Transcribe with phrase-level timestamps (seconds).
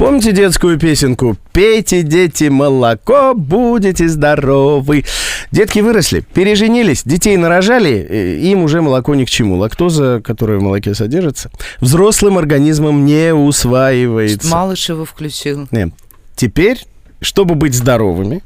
[0.00, 5.04] Помните детскую песенку «Пейте, дети, молоко, будете здоровы».
[5.52, 9.56] Детки выросли, переженились, детей нарожали, э, им уже молоко ни к чему.
[9.58, 11.50] Лактоза, которая в молоке содержится,
[11.80, 14.48] взрослым организмом не усваивается.
[14.48, 15.68] Малышева включил.
[15.70, 15.90] Нет.
[16.34, 16.78] Теперь,
[17.20, 18.42] чтобы быть здоровыми,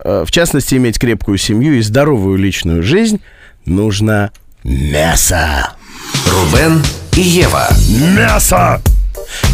[0.00, 3.20] э, в частности, иметь крепкую семью и здоровую личную жизнь,
[3.64, 4.32] нужно
[4.64, 5.72] мясо.
[6.26, 6.82] Рубен
[7.16, 7.68] и Ева.
[8.16, 8.82] Мясо!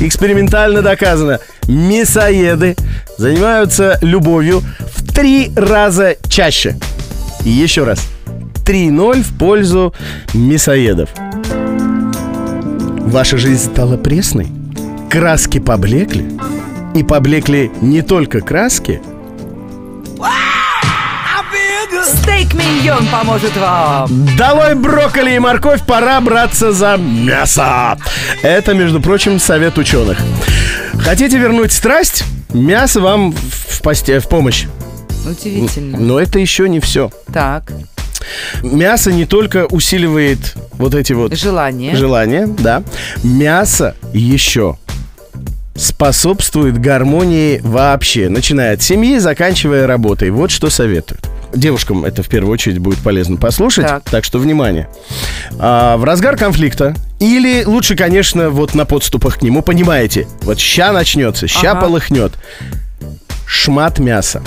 [0.01, 2.77] Экспериментально доказано, мясоеды
[3.17, 4.63] занимаются любовью
[4.95, 6.77] в три раза чаще.
[7.45, 8.07] И еще раз,
[8.65, 9.95] 3-0 в пользу
[10.35, 11.11] мясоедов.
[13.07, 14.49] Ваша жизнь стала пресной?
[15.11, 16.27] Краски поблекли?
[16.95, 19.01] И поблекли не только краски,
[22.05, 24.09] Стейк миньон поможет вам.
[24.37, 27.97] Долой брокколи и морковь, пора браться за мясо.
[28.43, 30.19] Это, между прочим, совет ученых.
[30.99, 32.25] Хотите вернуть страсть?
[32.53, 34.67] Мясо вам в, посте, в помощь.
[35.29, 35.99] Удивительно.
[35.99, 37.11] Но это еще не все.
[37.33, 37.73] Так,
[38.63, 41.95] Мясо не только усиливает вот эти вот желание.
[41.95, 42.83] желания, да.
[43.23, 44.77] Мясо еще
[45.75, 50.31] способствует гармонии вообще, начиная от семьи, заканчивая работой.
[50.31, 51.29] Вот что советуют.
[51.57, 54.25] Девушкам это в первую очередь будет полезно послушать, так, Так.
[54.25, 54.89] что внимание.
[55.59, 60.93] А, в разгар конфликта или лучше, конечно, вот на подступах к нему, понимаете, вот ща
[60.93, 61.81] начнется, ща Ага.
[61.81, 62.33] полыхнет.
[63.47, 64.43] Шмат мяса.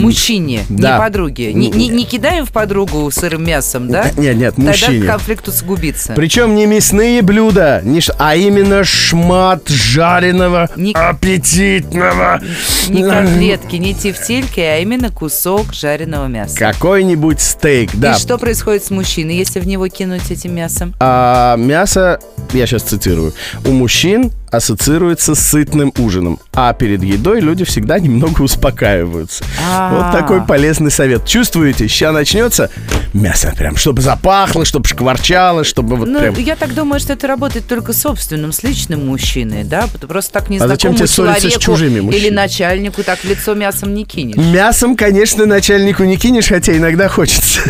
[0.00, 0.94] Мужчине, Да.
[0.94, 1.52] не подруге.
[1.52, 4.10] Не, не- не кидаем в подругу сырым мясом, да?
[4.16, 5.06] Нет, нет, Тогда мужчине.
[5.06, 6.12] конфликт усугубится.
[6.14, 12.40] Причем не мясные блюда, не ш- а именно шмат жареного, Не- аппетитного.
[12.88, 16.56] Не котлетки, не тефтельки, а именно кусок жареного мяса.
[16.56, 18.12] Какой-нибудь стейк, да.
[18.14, 20.94] И что происходит с мужчиной, если в него кинуть этим мясом?
[21.00, 22.18] А мясо,
[22.52, 23.32] я сейчас цитирую,
[23.64, 29.44] у мужчин ассоциируется с сытным ужином, а перед едой люди всегда немного успокаиваются.
[29.66, 29.94] А.
[29.94, 31.26] Вот такой полезный совет.
[31.26, 32.70] Чувствуете, сейчас начнется
[33.14, 36.34] мясо прям, чтобы запахло, чтобы шкварчало, чтобы вот Ну, прям...
[36.34, 39.86] я так думаю, что это работает только с собственным, с личным мужчиной, да?
[40.06, 42.34] Просто так А зачем тебе ссориться с чужими или мужчинами?
[42.34, 44.36] начальнику так в лицо мясом не кинешь.
[44.36, 47.60] Мясом, конечно, начальнику не кинешь, хотя иногда хочется.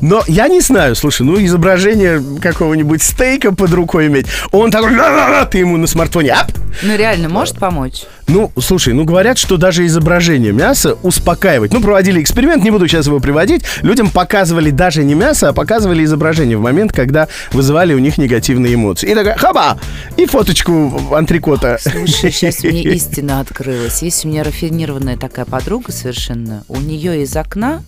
[0.00, 5.44] Но я не знаю, слушай, ну изображение какого-нибудь стейка под рукой иметь, он такой, «ла-ла-ла»,
[5.58, 6.52] ты ему на смартфоне, ап,
[6.84, 8.04] Ну, реально, может помочь?
[8.28, 11.72] Ну, слушай, ну говорят, что даже изображение мяса успокаивает.
[11.72, 13.64] Ну, проводили эксперимент, не буду сейчас его приводить.
[13.82, 18.74] Людям показывали даже не мясо, а показывали изображение в момент, когда вызывали у них негативные
[18.74, 19.10] эмоции.
[19.10, 19.78] И такая, хаба!
[20.16, 21.78] И фоточку антрикота.
[21.80, 24.00] Слушай, сейчас мне истина открылась.
[24.02, 26.62] Есть у меня рафинированная такая подруга совершенно.
[26.68, 27.82] У нее из окна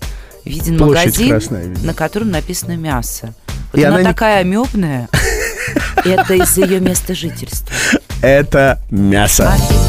[0.45, 1.87] виден Площадь магазин, красная, видно.
[1.87, 3.33] на котором написано мясо.
[3.73, 5.09] Вот И она, она не- такая амебная.
[5.97, 7.69] Это из-за ее места жительства.
[8.23, 9.53] Это мясо.
[9.53, 9.80] Офигеть.